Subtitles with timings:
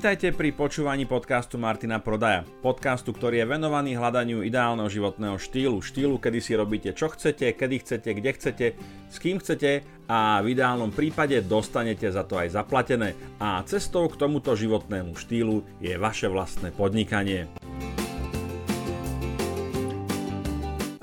[0.00, 2.48] Vitajte pri počúvaní podcastu Martina Prodaja.
[2.64, 5.84] Podcastu, ktorý je venovaný hľadaniu ideálneho životného štýlu.
[5.84, 8.66] Štýlu, kedy si robíte čo chcete, kedy chcete, kde chcete,
[9.12, 13.12] s kým chcete a v ideálnom prípade dostanete za to aj zaplatené.
[13.44, 17.52] A cestou k tomuto životnému štýlu je vaše vlastné podnikanie.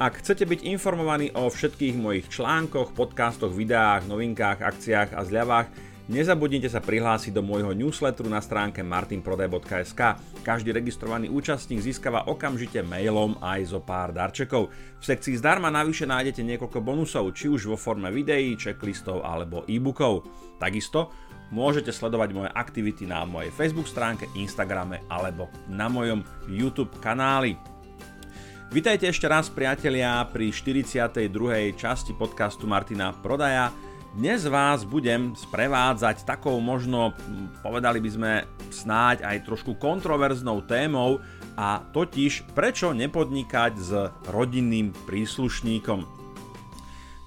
[0.02, 5.70] Ak chcete byť informovaní o všetkých mojich článkoch, podcastoch, videách, novinkách, akciách a zľavách,
[6.08, 10.16] Nezabudnite sa prihlásiť do môjho newsletteru na stránke martinprodaj.sk.
[10.40, 14.72] Každý registrovaný účastník získava okamžite mailom aj zo pár darčekov.
[14.72, 20.24] V sekcii zdarma navyše nájdete niekoľko bonusov, či už vo forme videí, checklistov alebo e-bookov.
[20.56, 21.12] Takisto
[21.52, 27.60] môžete sledovať moje aktivity na mojej Facebook stránke, Instagrame alebo na mojom YouTube kanáli.
[28.72, 31.20] Vitajte ešte raz priatelia pri 42.
[31.76, 33.87] časti podcastu Martina Prodaja.
[34.18, 37.14] Dnes vás budem sprevádzať takou možno,
[37.62, 38.34] povedali by sme,
[38.74, 41.22] snáď aj trošku kontroverznou témou
[41.54, 43.94] a totiž prečo nepodnikať s
[44.34, 46.02] rodinným príslušníkom.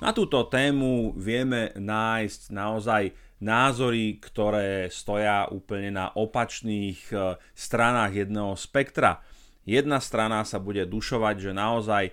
[0.02, 8.58] Na túto tému vieme nájsť naozaj názory, ktoré stoja úplne na opačných eh, stranách jedného
[8.58, 9.22] spektra.
[9.68, 12.04] Jedna strana sa bude dušovať, že naozaj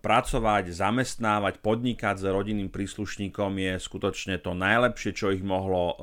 [0.00, 5.94] pracovať, zamestnávať, podnikať s rodinným príslušníkom je skutočne to najlepšie, čo ich mohlo e,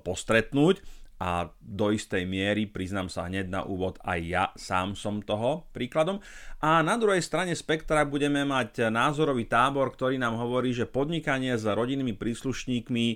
[0.00, 0.80] postretnúť
[1.16, 6.20] a do istej miery, priznám sa hneď na úvod, aj ja sám som toho príkladom.
[6.60, 11.64] A na druhej strane spektra budeme mať názorový tábor, ktorý nám hovorí, že podnikanie s
[11.64, 13.06] rodinnými príslušníkmi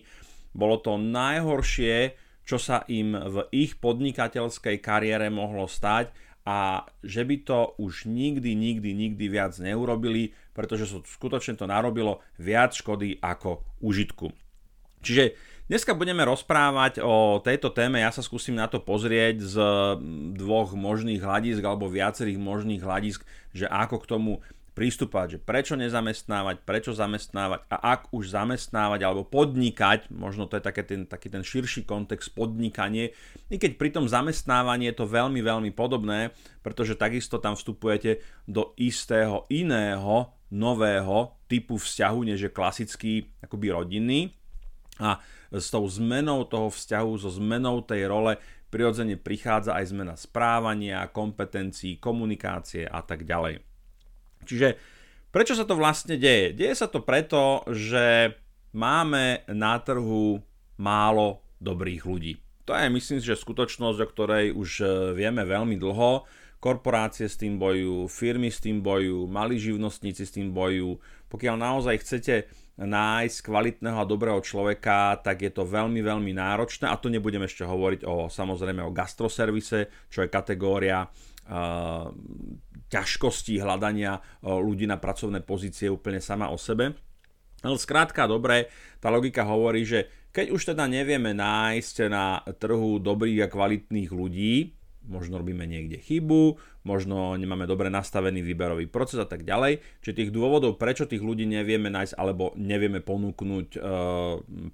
[0.57, 2.17] bolo to najhoršie,
[2.49, 6.11] čo sa im v ich podnikateľskej kariére mohlo stať
[6.45, 12.25] a že by to už nikdy, nikdy, nikdy viac neurobili, pretože so, skutočne to narobilo
[12.41, 14.33] viac škody ako užitku.
[15.01, 15.37] Čiže
[15.69, 19.57] dneska budeme rozprávať o tejto téme, ja sa skúsim na to pozrieť z
[20.37, 23.25] dvoch možných hľadisk alebo viacerých možných hľadisk,
[23.57, 24.33] že ako k tomu
[24.73, 30.65] prístupovať, že prečo nezamestnávať, prečo zamestnávať a ak už zamestnávať alebo podnikať, možno to je
[30.65, 33.13] také ten, taký ten širší kontext podnikanie,
[33.51, 36.33] i keď pri tom zamestnávaní je to veľmi, veľmi podobné,
[36.63, 44.35] pretože takisto tam vstupujete do istého iného, nového typu vzťahu, než je klasický akoby rodinný
[44.99, 48.39] a s tou zmenou toho vzťahu, so zmenou tej role
[48.71, 53.70] prirodzene prichádza aj zmena správania, kompetencií, komunikácie a tak ďalej.
[54.45, 54.77] Čiže
[55.31, 56.57] prečo sa to vlastne deje?
[56.57, 58.37] Deje sa to preto, že
[58.75, 60.41] máme na trhu
[60.81, 62.33] málo dobrých ľudí.
[62.65, 64.87] To je myslím, že skutočnosť, o ktorej už e,
[65.19, 66.25] vieme veľmi dlho.
[66.61, 71.01] Korporácie s tým bojujú, firmy s tým bojujú, malí živnostníci s tým bojujú.
[71.33, 72.35] Pokiaľ naozaj chcete
[72.81, 77.65] nájsť kvalitného a dobrého človeka, tak je to veľmi, veľmi náročné a to nebudem ešte
[77.65, 82.09] hovoriť o samozrejme o gastroservise, čo je kategória uh,
[82.91, 86.99] ťažkosti hľadania e, ľudí na pracovné pozície úplne sama o sebe.
[87.61, 93.47] Ale skrátka dobre, tá logika hovorí, že keď už teda nevieme nájsť na trhu dobrých
[93.47, 94.81] a kvalitných ľudí,
[95.11, 99.83] možno robíme niekde chybu, možno nemáme dobre nastavený výberový proces a tak ďalej.
[100.01, 103.79] Čiže tých dôvodov, prečo tých ľudí nevieme nájsť alebo nevieme ponúknuť e,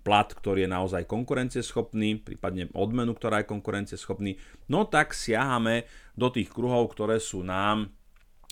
[0.04, 4.37] plat, ktorý je naozaj konkurencieschopný, prípadne odmenu, ktorá je konkurencieschopný,
[4.69, 5.88] no tak siahame
[6.19, 7.95] do tých kruhov, ktoré sú nám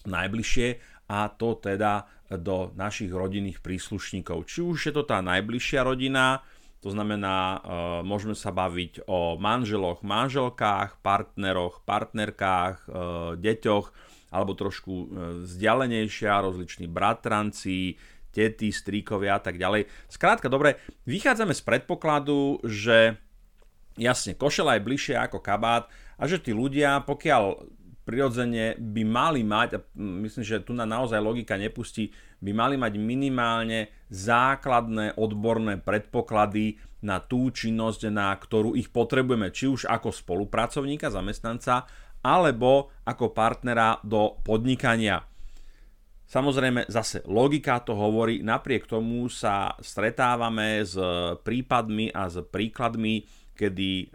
[0.07, 0.69] najbližšie
[1.11, 4.49] a to teda do našich rodinných príslušníkov.
[4.49, 6.41] Či už je to tá najbližšia rodina,
[6.85, 7.59] to znamená, e,
[8.05, 12.89] môžeme sa baviť o manželoch, manželkách, partneroch, partnerkách, e,
[13.41, 13.87] deťoch,
[14.29, 15.07] alebo trošku e,
[15.49, 17.97] vzdialenejšia, rozliční bratranci,
[18.37, 19.89] tety, stríkovia a tak ďalej.
[20.13, 20.77] Skrátka, dobre,
[21.09, 23.17] vychádzame z predpokladu, že
[23.97, 25.89] jasne, košela je bližšie ako kabát
[26.21, 27.65] a že tí ľudia, pokiaľ
[28.05, 32.13] prirodzene by mali mať, a myslím, že tu na naozaj logika nepustí,
[32.45, 39.69] by mali mať minimálne základné odborné predpoklady na tú činnosť, na ktorú ich potrebujeme, či
[39.69, 41.89] už ako spolupracovníka, zamestnanca,
[42.25, 45.21] alebo ako partnera do podnikania.
[46.25, 50.97] Samozrejme, zase logika to hovorí, napriek tomu sa stretávame s
[51.45, 54.07] prípadmi a s príkladmi, kedy e,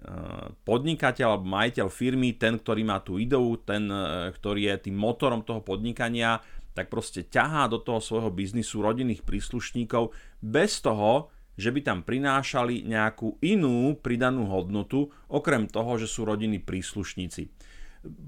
[0.68, 5.42] podnikateľ alebo majiteľ firmy, ten, ktorý má tú ideu, ten, e, ktorý je tým motorom
[5.48, 6.44] toho podnikania,
[6.76, 12.88] tak proste ťahá do toho svojho biznisu rodinných príslušníkov bez toho, že by tam prinášali
[12.88, 17.52] nejakú inú pridanú hodnotu, okrem toho, že sú rodinní príslušníci.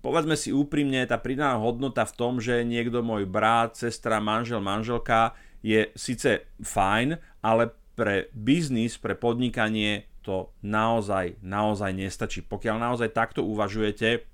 [0.04, 5.32] Povedzme si úprimne, tá pridaná hodnota v tom, že niekto môj brat, sestra, manžel, manželka
[5.64, 12.46] je síce fajn, ale pre biznis, pre podnikanie to naozaj, naozaj nestačí.
[12.46, 14.26] Pokiaľ naozaj takto uvažujete,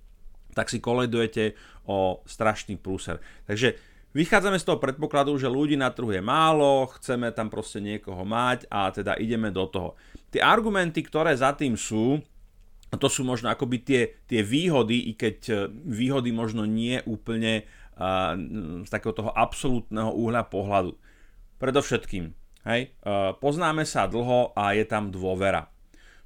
[0.58, 1.54] tak si koledujete
[1.86, 3.22] o strašný prúser.
[3.46, 3.78] Takže
[4.18, 8.66] vychádzame z toho predpokladu, že ľudí na trhu je málo, chceme tam proste niekoho mať
[8.74, 9.94] a teda ideme do toho.
[10.34, 12.20] Tie argumenty, ktoré za tým sú,
[12.96, 15.56] to sú možno akoby tie, tie výhody, i keď e,
[15.92, 17.68] výhody možno nie úplne
[18.00, 18.32] uh,
[18.84, 20.96] z takého toho absolútneho uhľa pohľadu.
[21.60, 22.32] Predovšetkým,
[22.64, 25.68] hej, uh, poznáme sa dlho a je tam dôvera.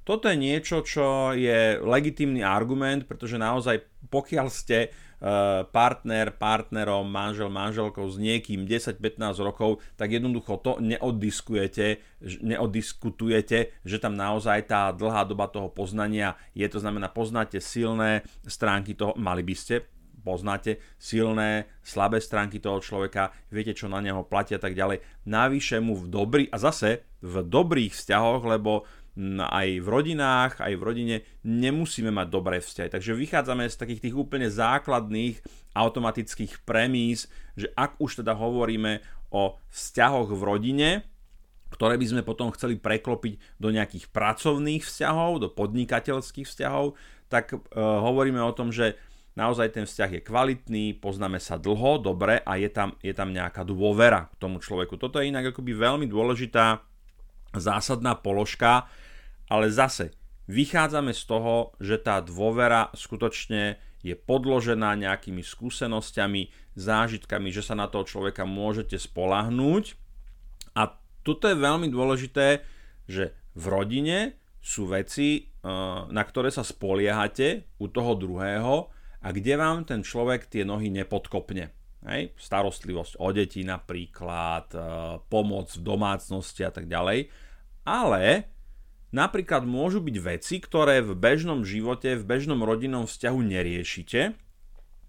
[0.02, 4.88] Toto je niečo, čo je legitímny argument, pretože naozaj pokiaľ ste e,
[5.70, 12.02] partner, partnerom, manžel, manželkou s niekým 10-15 rokov, tak jednoducho to neoddiskujete,
[12.42, 18.98] neoddiskutujete, že tam naozaj tá dlhá doba toho poznania je, to znamená poznáte silné stránky
[18.98, 19.86] toho, mali by ste,
[20.22, 25.02] poznáte silné, slabé stránky toho človeka, viete, čo na neho platia a tak ďalej.
[25.26, 28.86] Navyše mu v dobrý, a zase v dobrých vzťahoch, lebo
[29.44, 32.88] aj v rodinách, aj v rodine nemusíme mať dobré vzťahy.
[32.88, 35.44] Takže vychádzame z takých tých úplne základných
[35.76, 40.90] automatických premís, že ak už teda hovoríme o vzťahoch v rodine,
[41.72, 46.96] ktoré by sme potom chceli preklopiť do nejakých pracovných vzťahov, do podnikateľských vzťahov,
[47.32, 49.00] tak e, hovoríme o tom, že
[49.40, 53.64] naozaj ten vzťah je kvalitný, poznáme sa dlho, dobre a je tam, je tam nejaká
[53.64, 55.00] dôvera k tomu človeku.
[55.00, 56.84] Toto je inak akoby veľmi dôležitá
[57.56, 58.88] zásadná položka,
[59.52, 60.16] ale zase
[60.48, 67.86] vychádzame z toho, že tá dôvera skutočne je podložená nejakými skúsenosťami, zážitkami, že sa na
[67.86, 69.94] toho človeka môžete spolahnúť.
[70.72, 72.64] A toto je veľmi dôležité,
[73.06, 74.18] že v rodine
[74.58, 75.68] sú veci, eh,
[76.08, 78.88] na ktoré sa spoliehate u toho druhého
[79.22, 81.70] a kde vám ten človek tie nohy nepodkopne.
[82.02, 82.34] Hej?
[82.34, 84.82] Starostlivosť o deti napríklad, eh,
[85.30, 87.30] pomoc v domácnosti a tak ďalej.
[87.86, 88.50] Ale
[89.12, 94.32] Napríklad môžu byť veci, ktoré v bežnom živote, v bežnom rodinnom vzťahu neriešite,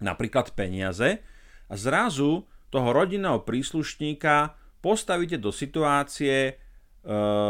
[0.04, 1.24] napríklad peniaze,
[1.72, 6.52] a zrazu toho rodinného príslušníka postavíte do situácie, e,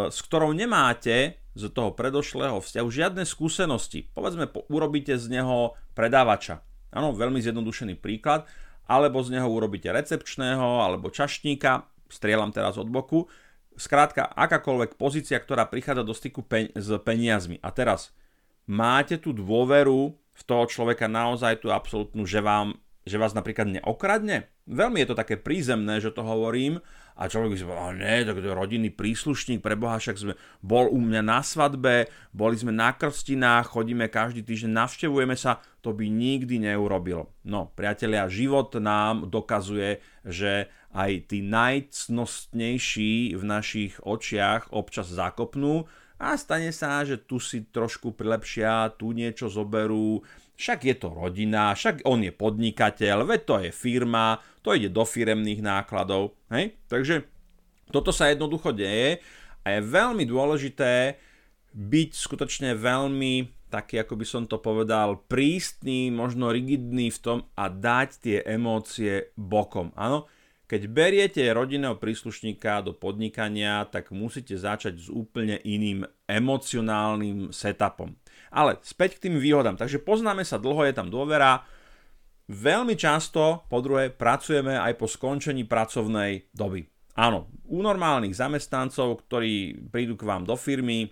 [0.06, 4.06] s ktorou nemáte z toho predošlého vzťahu žiadne skúsenosti.
[4.14, 6.62] Povedzme, urobíte z neho predávača.
[6.94, 8.46] Áno, veľmi zjednodušený príklad.
[8.84, 13.26] Alebo z neho urobíte recepčného, alebo čaštníka, strieľam teraz od boku,
[13.74, 17.58] Skrátka, akákoľvek pozícia, ktorá prichádza do styku pen- s peniazmi.
[17.58, 18.14] A teraz,
[18.70, 24.48] máte tú dôveru v toho človeka naozaj tú absolútnu, že, vám, že vás napríklad neokradne?
[24.64, 26.80] Veľmi je to také prízemné, že to hovorím,
[27.14, 30.32] a človek by si povedal, ne, tak to je rodinný príslušník, pre Boha, však sme,
[30.64, 35.92] bol u mňa na svadbe, boli sme na krstinách, chodíme každý týždeň, navštevujeme sa, to
[35.92, 37.30] by nikdy neurobil.
[37.44, 45.86] No, priatelia, život nám dokazuje, že aj tí najcnostnejší v našich očiach občas zakopnú
[46.18, 50.22] a stane sa, že tu si trošku prilepšia, tu niečo zoberú,
[50.54, 55.02] však je to rodina, však on je podnikateľ, veď to je firma, to ide do
[55.02, 56.38] firemných nákladov.
[56.50, 56.78] Hej?
[56.86, 57.26] Takže
[57.90, 59.20] toto sa jednoducho deje
[59.62, 61.18] a je veľmi dôležité
[61.74, 67.66] byť skutočne veľmi taký, ako by som to povedal, prísny, možno rigidný v tom a
[67.66, 69.90] dať tie emócie bokom.
[69.98, 70.30] Áno,
[70.70, 78.14] keď beriete rodinného príslušníka do podnikania, tak musíte začať s úplne iným emocionálnym setupom.
[78.54, 79.74] Ale späť k tým výhodám.
[79.74, 81.66] Takže poznáme sa dlho, je tam dôvera.
[82.46, 86.86] Veľmi často, po druhé, pracujeme aj po skončení pracovnej doby.
[87.18, 91.10] Áno, u normálnych zamestnancov, ktorí prídu k vám do firmy,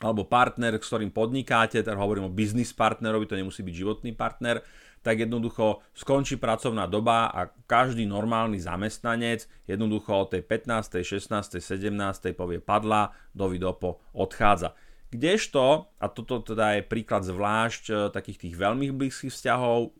[0.00, 4.60] alebo partner, s ktorým podnikáte, teda hovorím o biznis partnerovi, to nemusí byť životný partner,
[5.00, 12.34] tak jednoducho skončí pracovná doba a každý normálny zamestnanec jednoducho od tej 15., 16., 17.
[12.34, 14.74] povie padla, dovidopo odchádza.
[15.06, 19.90] Kdežto, a toto teda je príklad zvlášť e, takých tých veľmi blízkych vzťahov, e,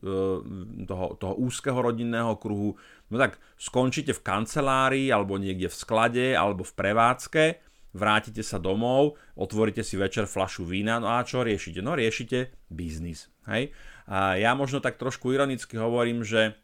[0.83, 2.75] toho, toho úzkeho rodinného kruhu,
[3.09, 7.45] no tak skončíte v kancelárii, alebo niekde v sklade, alebo v prevádzke,
[7.97, 11.81] vrátite sa domov, otvoríte si večer flašu vína, no a čo riešite?
[11.81, 13.33] No riešite biznis.
[13.49, 13.73] Hej?
[14.11, 16.59] A ja možno tak trošku ironicky hovorím, že,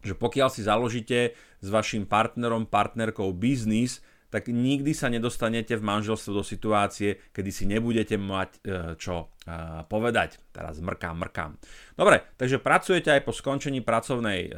[0.00, 6.30] že pokiaľ si založíte s vašim partnerom, partnerkou biznis, tak nikdy sa nedostanete v manželstve
[6.30, 8.58] do situácie, kedy si nebudete mať e,
[8.94, 10.38] čo e, povedať.
[10.54, 11.50] Teraz mrkám, mrkám.
[11.98, 14.50] Dobre, takže pracujete aj po skončení pracovnej e,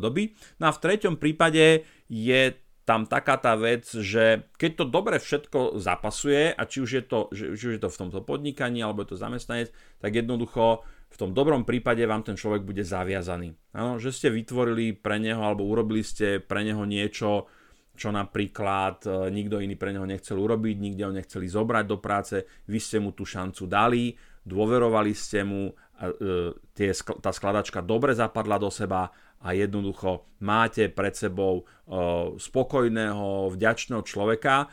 [0.00, 0.32] doby.
[0.58, 2.42] No a v treťom prípade je
[2.88, 7.28] tam taká tá vec, že keď to dobre všetko zapasuje, a či už je to,
[7.36, 9.68] či už je to v tomto podnikaní, alebo je to zamestnanec,
[10.00, 10.80] tak jednoducho
[11.12, 13.52] v tom dobrom prípade vám ten človek bude zaviazaný.
[13.76, 17.44] Ano, že ste vytvorili pre neho, alebo urobili ste pre neho niečo,
[17.98, 22.46] čo napríklad e, nikto iný pre neho nechcel urobiť, nikde ho nechceli zobrať do práce,
[22.70, 24.14] vy ste mu tú šancu dali,
[24.46, 25.74] dôverovali ste mu,
[26.72, 29.12] tie, tá skladačka dobre zapadla do seba
[29.42, 31.68] a jednoducho máte pred sebou
[32.40, 34.72] spokojného, vďačného človeka.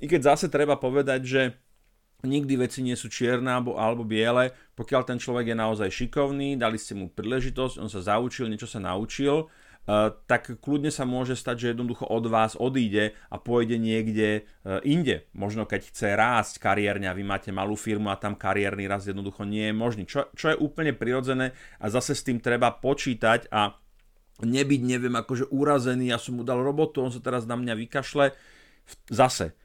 [0.00, 1.42] I keď zase treba povedať, že
[2.24, 6.76] nikdy veci nie sú čierne alebo, alebo biele, pokiaľ ten človek je naozaj šikovný, dali
[6.76, 9.48] ste mu príležitosť, on sa zaučil, niečo sa naučil,
[10.28, 15.26] tak kľudne sa môže stať, že jednoducho od vás odíde a pôjde niekde uh, inde.
[15.34, 19.42] Možno keď chce rásť kariérne a vy máte malú firmu a tam kariérny rast jednoducho
[19.48, 20.02] nie je možný.
[20.06, 23.74] Čo, čo je úplne prirodzené a zase s tým treba počítať a
[24.40, 28.32] nebyť, neviem, akože urazený, ja som mu dal robotu, on sa teraz na mňa vykašle.
[29.10, 29.56] Zase,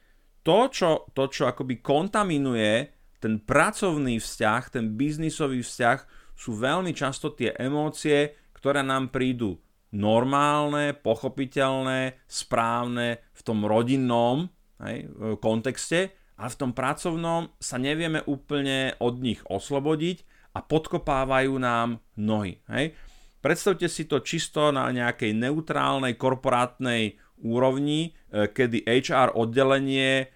[0.44, 5.98] to, čo, to, čo akoby kontaminuje ten pracovný vzťah, ten biznisový vzťah,
[6.36, 9.56] sú veľmi často tie emócie, ktoré nám prídu
[9.96, 14.52] normálne, pochopiteľné, správne v tom rodinnom
[14.84, 15.08] hej,
[15.40, 20.22] kontexte a v tom pracovnom sa nevieme úplne od nich oslobodiť
[20.52, 22.60] a podkopávajú nám nohy.
[22.68, 22.92] Hej.
[23.40, 30.32] Predstavte si to čisto na nejakej neutrálnej korporátnej úrovni, e, kedy HR oddelenie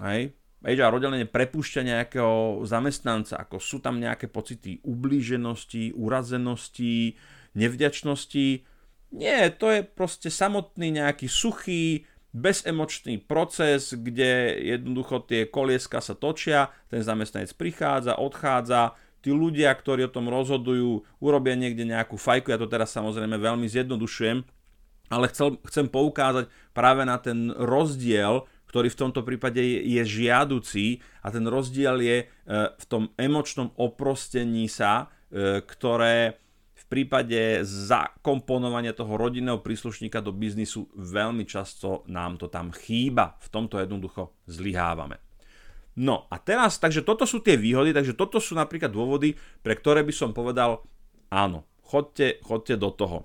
[0.00, 0.32] Hej?
[0.62, 7.18] HR oddelenie prepúšťa nejakého zamestnanca, ako sú tam nejaké pocity ublíženosti, urazenosti,
[7.54, 8.64] nevďačnosti.
[9.12, 16.72] Nie, to je proste samotný nejaký suchý, bezemočný proces, kde jednoducho tie kolieska sa točia,
[16.88, 22.58] ten zamestnanec prichádza, odchádza, tí ľudia, ktorí o tom rozhodujú, urobia niekde nejakú fajku, ja
[22.58, 24.42] to teraz samozrejme veľmi zjednodušujem,
[25.12, 31.04] ale chcel, chcem poukázať práve na ten rozdiel, ktorý v tomto prípade je, je žiaducí
[31.20, 32.26] a ten rozdiel je e,
[32.72, 36.40] v tom emočnom oprostení sa, e, ktoré
[36.92, 43.40] prípade zakomponovania toho rodinného príslušníka do biznisu veľmi často nám to tam chýba.
[43.40, 45.16] V tomto jednoducho zlyhávame.
[45.96, 49.32] No a teraz, takže toto sú tie výhody, takže toto sú napríklad dôvody,
[49.64, 50.84] pre ktoré by som povedal,
[51.32, 53.24] áno, chodte, chodte do toho.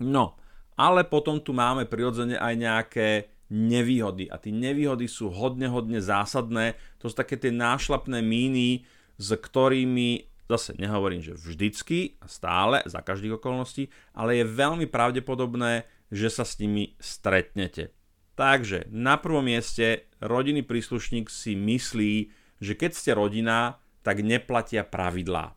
[0.00, 0.40] No,
[0.76, 3.08] ale potom tu máme prirodzene aj nejaké
[3.52, 4.28] nevýhody.
[4.28, 6.76] A tie nevýhody sú hodne, hodne zásadné.
[7.00, 8.84] To sú také tie nášlapné míny,
[9.16, 16.30] s ktorými, zase nehovorím, že vždycky stále, za každých okolností, ale je veľmi pravdepodobné, že
[16.30, 17.90] sa s nimi stretnete.
[18.36, 22.14] Takže na prvom mieste rodinný príslušník si myslí,
[22.60, 25.56] že keď ste rodina, tak neplatia pravidlá.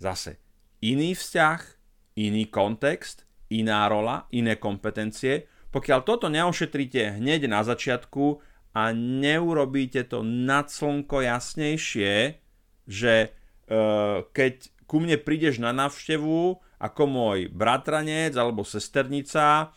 [0.00, 0.40] Zase
[0.80, 1.60] iný vzťah,
[2.16, 8.42] iný kontext, iná rola, iné kompetencie, pokiaľ toto neošetríte hneď na začiatku
[8.74, 12.38] a neurobíte to nad slnko jasnejšie,
[12.86, 13.14] že
[14.34, 14.54] keď
[14.90, 19.70] ku mne prídeš na návštevu ako môj bratranec alebo sesternica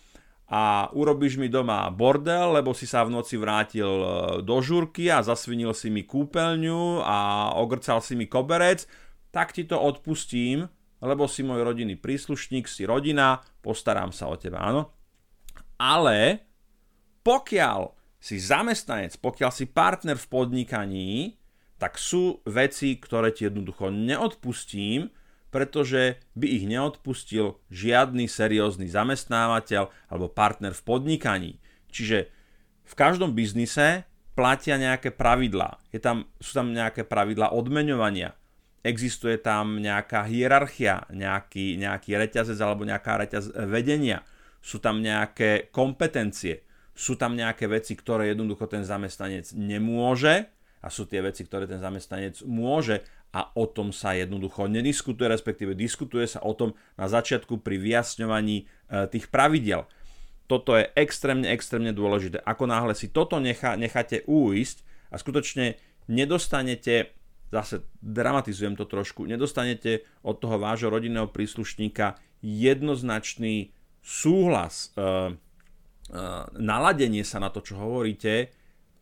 [0.50, 4.08] a urobíš mi doma bordel, lebo si sa v noci vrátil e,
[4.46, 8.86] do žurky a zasvinil si mi kúpeľňu a ogrcal si mi koberec,
[9.34, 10.70] tak ti to odpustím,
[11.02, 14.94] lebo si môj rodinný príslušník, si rodina, postarám sa o teba, áno?
[15.80, 16.46] Ale
[17.26, 17.92] pokiaľ
[18.24, 21.12] si zamestnanec, pokiaľ si partner v podnikaní,
[21.84, 25.12] tak sú veci, ktoré ti jednoducho neodpustím,
[25.52, 31.52] pretože by ich neodpustil žiadny seriózny zamestnávateľ alebo partner v podnikaní.
[31.92, 32.32] Čiže
[32.88, 35.84] v každom biznise platia nejaké pravidlá.
[35.92, 38.32] Je tam, sú tam nejaké pravidlá odmeňovania.
[38.80, 44.24] Existuje tam nejaká hierarchia, nejaký, nejaký reťazec alebo nejaká reťaz vedenia
[44.64, 46.64] sú tam nejaké kompetencie,
[46.96, 50.48] sú tam nejaké veci, ktoré jednoducho ten zamestnanec nemôže
[50.84, 53.00] a sú tie veci, ktoré ten zamestnanec môže
[53.32, 58.58] a o tom sa jednoducho nediskutuje, respektíve diskutuje sa o tom na začiatku pri vyjasňovaní
[58.62, 58.66] e,
[59.10, 59.88] tých pravidel.
[60.46, 62.44] Toto je extrémne, extrémne dôležité.
[62.44, 65.80] Ako náhle si toto nechá, necháte uísť a skutočne
[66.12, 67.16] nedostanete,
[67.50, 73.72] zase dramatizujem to trošku, nedostanete od toho vášho rodinného príslušníka jednoznačný
[74.04, 75.12] súhlas, e, e,
[76.60, 78.52] naladenie sa na to, čo hovoríte,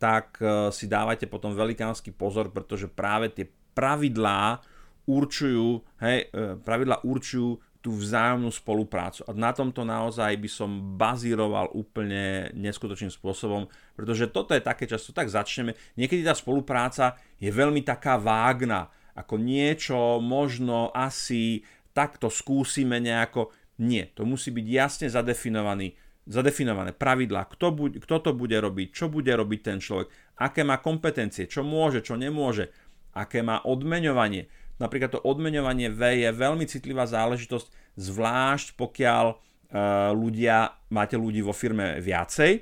[0.02, 3.46] tak e, si dávajte potom velikánsky pozor, pretože práve tie
[3.78, 4.58] pravidlá
[5.06, 6.30] určujú, hej,
[6.62, 9.26] pravidlá určujú tú vzájomnú spoluprácu.
[9.26, 13.66] A na tomto naozaj by som bazíroval úplne neskutočným spôsobom,
[13.98, 15.74] pretože toto je také často, tak začneme.
[15.98, 18.86] Niekedy tá spolupráca je veľmi taká vágna,
[19.18, 23.50] ako niečo možno asi takto skúsime nejako.
[23.82, 29.30] Nie, to musí byť jasne zadefinovaný, zadefinované pravidlá, kto, kto to bude robiť, čo bude
[29.34, 32.70] robiť ten človek, aké má kompetencie, čo môže, čo nemôže,
[33.12, 34.46] aké má odmeňovanie.
[34.78, 39.26] Napríklad to odmeňovanie V je veľmi citlivá záležitosť, zvlášť pokiaľ
[40.12, 42.60] ľudia, máte ľudí vo firme viacej,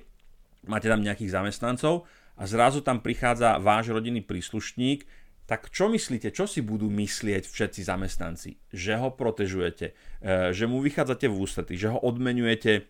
[0.71, 2.07] máte tam nejakých zamestnancov
[2.39, 5.05] a zrazu tam prichádza váš rodinný príslušník,
[5.51, 8.71] tak čo myslíte, čo si budú myslieť všetci zamestnanci?
[8.71, 9.87] Že ho protežujete,
[10.23, 12.87] e, že mu vychádzate v ústrety, že ho odmenujete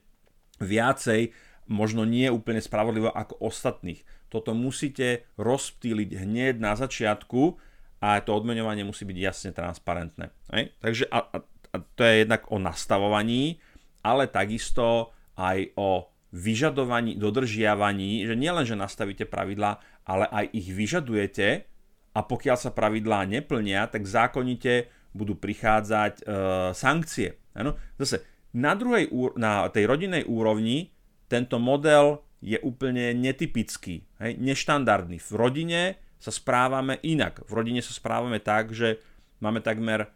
[0.61, 1.33] viacej,
[1.67, 4.05] možno nie úplne spravodlivo ako ostatných.
[4.31, 7.59] Toto musíte rozptýliť hneď na začiatku
[8.01, 10.31] a to odmeňovanie musí byť jasne transparentné.
[10.55, 10.73] Hej?
[10.79, 13.59] Takže a, a, a to je jednak o nastavovaní,
[14.07, 21.67] ale takisto aj o vyžadovaní, dodržiavaní, že nielen, že nastavíte pravidlá, ale aj ich vyžadujete
[22.15, 26.25] a pokiaľ sa pravidlá neplnia, tak zákonite budú prichádzať e,
[26.75, 27.39] sankcie.
[27.55, 27.75] Ano?
[27.99, 28.23] Zase
[28.57, 30.91] na, druhej, na tej rodinnej úrovni
[31.31, 35.21] tento model je úplne netypický, hej, neštandardný.
[35.21, 35.81] V rodine
[36.17, 37.45] sa správame inak.
[37.47, 39.01] V rodine sa správame tak, že
[39.45, 40.11] máme takmer,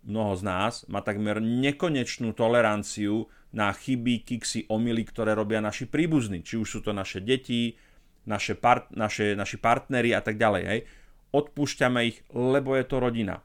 [0.00, 6.40] mnoho z nás, má takmer nekonečnú toleranciu na chyby, kiksy, omily, ktoré robia naši príbuzní.
[6.40, 7.76] Či už sú to naše deti,
[8.24, 10.64] naše, part, naše, naši partnery a tak ďalej.
[10.64, 10.80] Hej
[11.30, 13.42] odpúšťame ich, lebo je to rodina.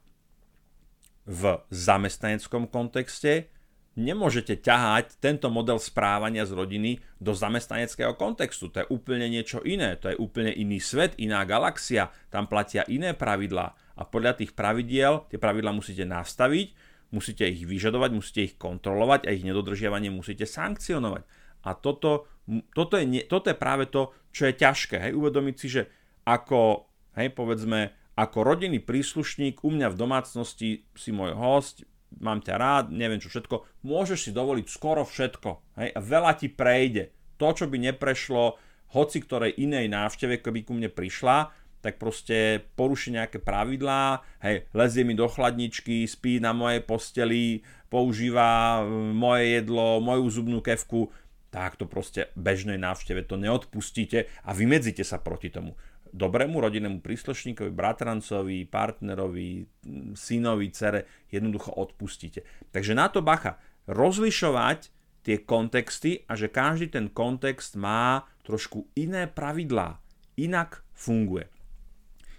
[1.25, 3.49] V zamestnaneckom kontexte
[3.95, 8.67] nemôžete ťahať tento model správania z rodiny do zamestnaneckého kontextu.
[8.71, 13.15] To je úplne niečo iné, to je úplne iný svet, iná galaxia, tam platia iné
[13.15, 16.75] pravidlá a podľa tých pravidiel tie pravidlá musíte nastaviť,
[17.15, 21.23] musíte ich vyžadovať, musíte ich kontrolovať a ich nedodržiavanie musíte sankcionovať.
[21.65, 22.29] A toto,
[22.75, 25.01] toto, je, toto je práve to, čo je ťažké.
[25.01, 25.11] Hej?
[25.17, 25.89] Uvedomiť si, že
[26.27, 31.87] ako hej, povedzme, ako rodinný príslušník u mňa v domácnosti si môj host,
[32.19, 35.79] mám ťa rád, neviem čo všetko, môžeš si dovoliť skoro všetko.
[35.79, 37.11] Hej, a veľa ti prejde.
[37.35, 38.55] To, čo by neprešlo
[38.95, 41.51] hoci ktorej inej návšteve, keby ku mne prišla,
[41.83, 47.61] tak proste poruší nejaké pravidlá, hej, lezie mi do chladničky, spí na mojej posteli,
[47.93, 51.13] používa mm, moje jedlo, moju zubnú kevku,
[51.53, 55.77] tak to proste bežnej návšteve to neodpustíte a vymedzíte sa proti tomu
[56.15, 59.67] dobrému rodinnému príslušníkovi, bratrancovi, partnerovi,
[60.15, 62.47] synovi, cere jednoducho odpustíte.
[62.71, 63.59] Takže na to bacha.
[63.91, 64.79] Rozlišovať
[65.27, 69.99] tie kontexty a že každý ten kontext má trošku iné pravidlá.
[70.39, 71.51] Inak funguje.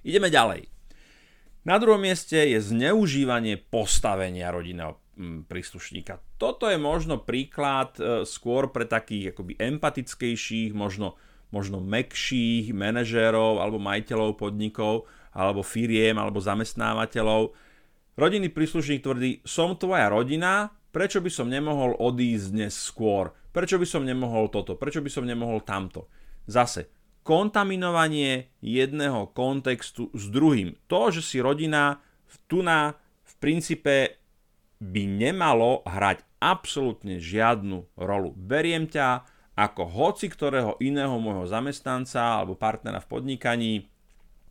[0.06, 0.70] Ideme ďalej.
[1.66, 5.02] Na druhom mieste je zneužívanie postavenia rodinného
[5.50, 6.22] príslušníka.
[6.36, 11.16] Toto je možno príklad e, skôr pre takých akoby empatickejších, možno
[11.50, 15.06] možno mekších manažérov alebo majiteľov podnikov
[15.36, 17.52] alebo firiem alebo zamestnávateľov.
[18.16, 23.36] Rodinný príslušník tvrdí, som tvoja rodina, prečo by som nemohol odísť dnes skôr?
[23.52, 24.76] Prečo by som nemohol toto?
[24.76, 26.08] Prečo by som nemohol tamto?
[26.48, 26.88] Zase,
[27.26, 30.78] kontaminovanie jedného kontextu s druhým.
[30.88, 32.00] To, že si rodina
[32.46, 32.94] tu na
[33.26, 34.22] v princípe
[34.78, 38.30] by nemalo hrať absolútne žiadnu rolu.
[38.36, 39.26] Beriem ťa,
[39.56, 43.72] ako hoci ktorého iného môjho zamestnanca alebo partnera v podnikaní.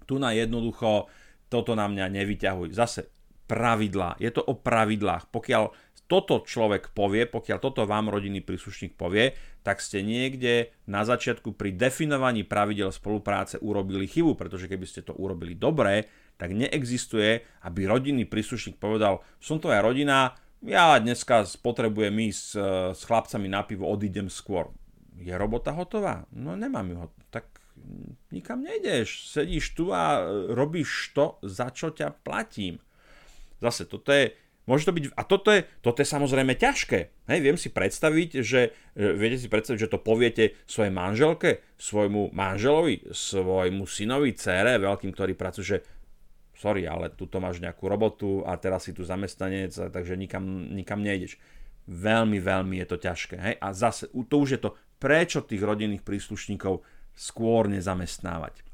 [0.10, 1.06] Tu na jednoducho
[1.46, 2.74] toto na mňa nevyťahuj.
[2.74, 3.14] Zase
[3.46, 4.18] pravidlá.
[4.18, 5.30] Je to o pravidlách.
[5.30, 5.64] Pokiaľ
[6.06, 9.34] toto človek povie, pokiaľ toto vám rodinný príslušník povie,
[9.66, 15.18] tak ste niekde na začiatku pri definovaní pravidel spolupráce urobili chybu, pretože keby ste to
[15.18, 16.06] urobili dobre,
[16.38, 22.54] tak neexistuje, aby rodinný príslušník povedal, som tvoja rodina, ja dneska potrebujem ísť s,
[22.98, 24.70] s chlapcami na pivo, odídem skôr
[25.20, 26.28] je robota hotová?
[26.36, 26.98] No nemám ju
[27.32, 27.46] Tak
[28.32, 29.32] nikam nejdeš.
[29.32, 32.80] Sedíš tu a robíš to, za čo ťa platím.
[33.64, 34.36] Zase, toto je,
[34.68, 37.00] môže to byť, a toto je, toto je samozrejme ťažké.
[37.32, 43.10] Hej, viem si predstaviť, že, viete si predstaviť, že to poviete svojej manželke, svojmu manželovi,
[43.16, 45.78] svojmu synovi, cére, veľkým, ktorý pracuje, že
[46.56, 51.36] sorry, ale tu máš nejakú robotu a teraz si tu zamestnanec, takže nikam, nikam nejdeš.
[51.86, 53.36] Veľmi, veľmi je to ťažké.
[53.38, 53.56] Hej?
[53.62, 56.82] A zase, to už je to prečo tých rodinných príslušníkov
[57.14, 58.66] skôr nezamestnávať.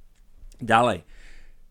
[0.63, 1.03] Ďalej.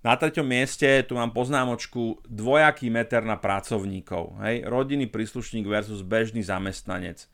[0.00, 4.40] Na treťom mieste tu mám poznámočku dvojaký meter na pracovníkov.
[4.40, 4.64] Hej?
[4.68, 7.29] Rodinný príslušník versus bežný zamestnanec.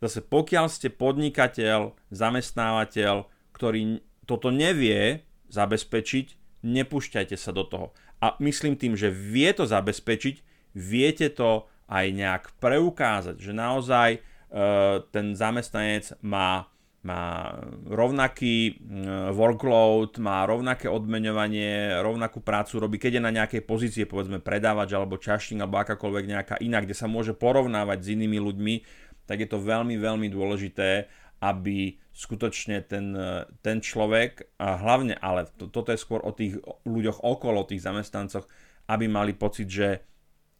[0.00, 7.86] Zase pokiaľ ste podnikateľ, zamestnávateľ, ktorý toto nevie zabezpečiť, nepúšťajte sa do toho.
[8.20, 10.40] A myslím tým, že vie to zabezpečiť,
[10.76, 14.10] viete to aj nejak preukázať, že naozaj
[14.46, 16.70] Eh, ten zamestnanec má,
[17.02, 17.50] má
[17.82, 24.38] rovnaký eh, workload, má rovnaké odmeňovanie, rovnakú prácu robí, keď je na nejakej pozície, povedzme
[24.38, 28.74] predávač alebo čašník alebo akákoľvek nejaká iná, kde sa môže porovnávať s inými ľuďmi,
[29.26, 31.10] tak je to veľmi, veľmi dôležité,
[31.42, 36.54] aby skutočne ten, eh, ten človek, a hlavne, ale to, toto je skôr o tých
[36.86, 38.46] ľuďoch okolo, tých zamestnancoch,
[38.86, 40.06] aby mali pocit, že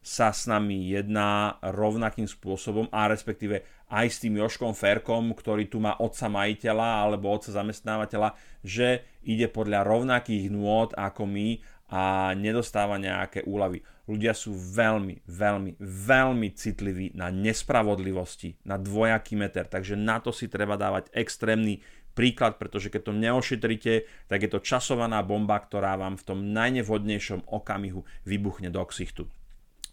[0.06, 5.82] sa s nami jedná rovnakým spôsobom a respektíve aj s tým Joškom Ferkom, ktorý tu
[5.82, 11.58] má otca majiteľa alebo otca zamestnávateľa, že ide podľa rovnakých nôd ako my
[11.90, 13.82] a nedostáva nejaké úlavy.
[14.06, 20.46] Ľudia sú veľmi, veľmi, veľmi citliví na nespravodlivosti, na dvojaký meter, takže na to si
[20.46, 21.82] treba dávať extrémny
[22.14, 23.94] príklad, pretože keď to neošetrite,
[24.30, 29.26] tak je to časovaná bomba, ktorá vám v tom najnevhodnejšom okamihu vybuchne do ksichtu.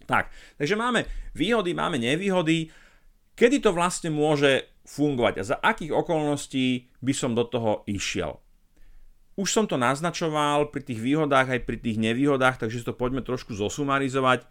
[0.04, 2.68] Tak, takže máme výhody, máme nevýhody.
[3.34, 8.44] Kedy to vlastne môže fungovať a za akých okolností by som do toho išiel?
[9.34, 13.26] Už som to naznačoval pri tých výhodách aj pri tých nevýhodách, takže si to poďme
[13.26, 14.46] trošku zosumarizovať.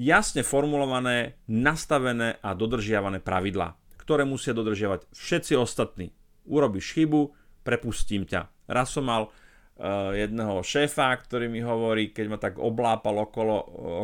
[0.00, 6.16] Jasne formulované, nastavené a dodržiavané pravidlá, ktoré musia dodržiavať všetci ostatní.
[6.48, 8.48] Urobíš chybu, prepustím ťa.
[8.64, 9.28] Raz som mal
[10.14, 13.56] jedného šéfa, ktorý mi hovorí, keď ma tak oblápal okolo,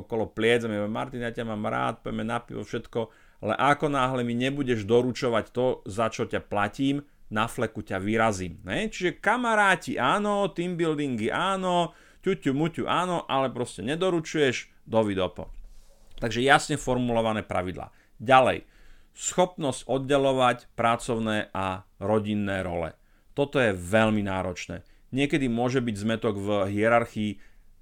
[0.03, 3.01] okolo pliec, mi hovorí, Martin, ja ťa mám rád, poďme na pivo, všetko,
[3.47, 8.59] ale ako náhle mi nebudeš doručovať to, za čo ťa platím, na fleku ťa vyrazím.
[8.67, 8.91] Ne?
[8.91, 11.95] Čiže kamaráti áno, team buildingy áno,
[12.27, 15.47] ťuťu muťu áno, ale proste nedoručuješ, dovidopo.
[16.19, 17.95] Takže jasne formulované pravidlá.
[18.19, 18.67] Ďalej,
[19.15, 22.93] schopnosť oddelovať pracovné a rodinné role.
[23.33, 24.83] Toto je veľmi náročné.
[25.11, 27.33] Niekedy môže byť zmetok v hierarchii,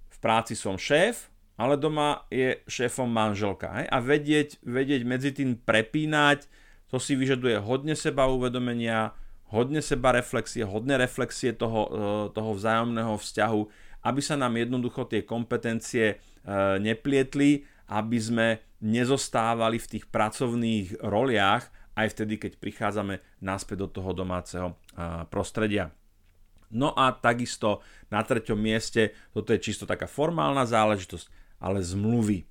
[0.09, 3.69] v práci som šéf, ale doma je šéfom manželka.
[3.83, 3.87] Hej?
[3.91, 6.47] A vedieť, vedieť medzi tým prepínať,
[6.89, 9.13] to si vyžaduje hodne seba uvedomenia,
[9.53, 11.91] hodne seba reflexie, hodne reflexie toho, e,
[12.33, 13.61] toho vzájomného vzťahu,
[14.07, 16.17] aby sa nám jednoducho tie kompetencie e,
[16.81, 18.47] neplietli, aby sme
[18.79, 21.67] nezostávali v tých pracovných roliach
[21.99, 24.79] aj vtedy, keď prichádzame naspäť do toho domáceho
[25.35, 25.91] prostredia.
[26.69, 27.81] No a takisto
[28.13, 31.27] na treťom mieste, toto je čisto taká formálna záležitosť,
[31.65, 32.45] ale zmluvy.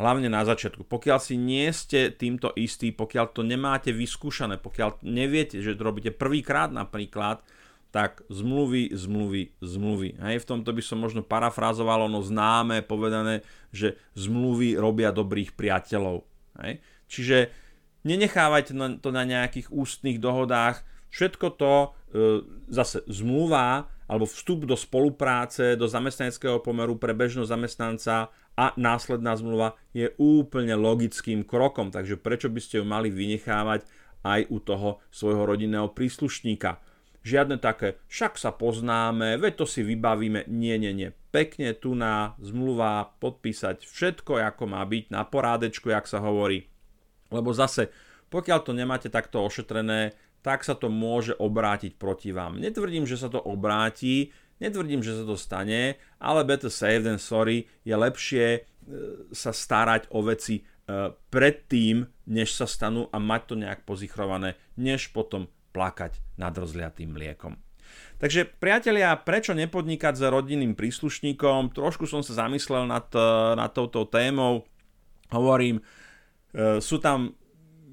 [0.00, 0.88] Hlavne na začiatku.
[0.88, 6.16] Pokiaľ si nie ste týmto istí, pokiaľ to nemáte vyskúšané, pokiaľ neviete, že to robíte
[6.16, 7.44] prvýkrát napríklad,
[7.92, 10.16] tak zmluvy, zmluvy, zmluvy.
[10.16, 16.24] Hej, v tomto by som možno parafrázoval ono známe povedané, že zmluvy robia dobrých priateľov.
[16.64, 16.80] Hej.
[17.12, 17.36] Čiže
[18.08, 18.72] nenechávajte
[19.04, 20.80] to na nejakých ústnych dohodách,
[21.12, 21.88] Všetko to e,
[22.72, 29.76] zase zmluva alebo vstup do spolupráce, do zamestnaneckého pomeru pre bežného zamestnanca a následná zmluva
[29.96, 33.88] je úplne logickým krokom, takže prečo by ste ju mali vynechávať
[34.24, 36.80] aj u toho svojho rodinného príslušníka.
[37.22, 41.08] Žiadne také, však sa poznáme, veď to si vybavíme, nie, nie, nie.
[41.30, 46.66] Pekne tu na zmluva podpísať všetko, ako má byť, na porádečku, jak sa hovorí.
[47.30, 47.94] Lebo zase,
[48.26, 52.58] pokiaľ to nemáte takto ošetrené, tak sa to môže obrátiť proti vám.
[52.58, 57.70] Netvrdím, že sa to obráti, netvrdím, že sa to stane, ale better safe than sorry
[57.86, 58.60] je lepšie e,
[59.30, 60.62] sa starať o veci e,
[61.30, 67.54] predtým, než sa stanú a mať to nejak pozichrované, než potom plakať nad rozliatým mliekom.
[68.18, 71.74] Takže priatelia, prečo nepodnikať s rodinným príslušníkom?
[71.74, 74.66] Trošku som sa zamyslel nad, e, nad touto témou.
[75.32, 75.80] Hovorím,
[76.84, 77.32] sú tam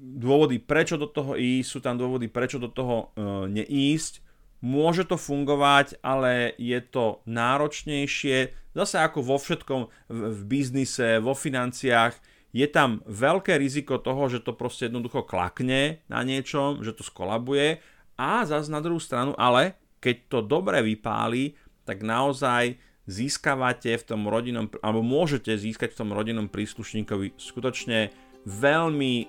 [0.00, 4.24] dôvody, prečo do toho ísť, sú tam dôvody, prečo do toho e, neísť.
[4.60, 8.52] Môže to fungovať, ale je to náročnejšie.
[8.76, 12.16] Zase ako vo všetkom v, biznise, vo financiách,
[12.50, 17.78] je tam veľké riziko toho, že to proste jednoducho klakne na niečom, že to skolabuje
[18.18, 21.54] a zase na druhú stranu, ale keď to dobre vypáli,
[21.86, 28.10] tak naozaj získavate v tom rodinnom, alebo môžete získať v tom rodinnom príslušníkovi skutočne
[28.46, 29.26] veľmi e,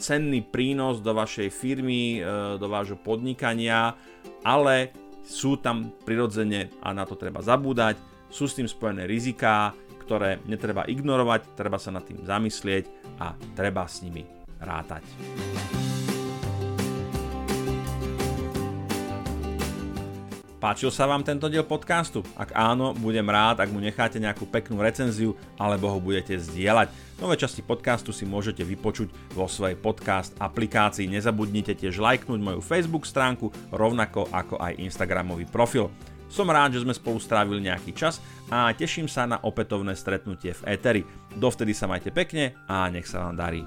[0.00, 3.92] cenný prínos do vašej firmy, e, do vášho podnikania,
[4.44, 4.92] ale
[5.24, 8.00] sú tam prirodzene, a na to treba zabúdať,
[8.32, 12.88] sú s tým spojené riziká, ktoré netreba ignorovať, treba sa nad tým zamyslieť
[13.20, 14.24] a treba s nimi
[14.56, 15.04] rátať.
[20.58, 22.26] Páčil sa vám tento diel podcastu?
[22.34, 26.90] Ak áno, budem rád, ak mu necháte nejakú peknú recenziu alebo ho budete zdieľať.
[27.22, 31.06] Nové časti podcastu si môžete vypočuť vo svojej podcast aplikácii.
[31.06, 35.94] Nezabudnite tiež lajknúť moju Facebook stránku, rovnako ako aj Instagramový profil.
[36.26, 38.18] Som rád, že sme spolu strávili nejaký čas
[38.50, 41.02] a teším sa na opätovné stretnutie v Eteri.
[41.38, 43.62] Dovtedy sa majte pekne a nech sa vám darí.